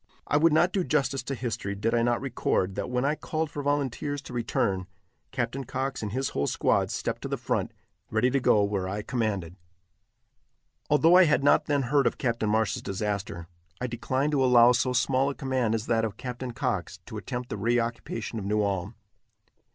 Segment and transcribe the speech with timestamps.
[0.25, 3.51] I would not do justice to history did I not record, that, when I called
[3.51, 4.87] for volunteers to return,
[5.31, 7.71] Captain Cox and his whole squad stepped to the front,
[8.09, 9.57] ready to go where I commanded.
[10.89, 13.45] Although I had not then heard of Captain Marsh's disaster,
[13.79, 17.49] I declined to allow so small a command as that of Captain Cox to attempt
[17.49, 18.95] the reoccupation of New Ulm.